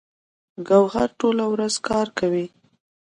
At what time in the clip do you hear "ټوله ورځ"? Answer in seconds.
1.19-1.73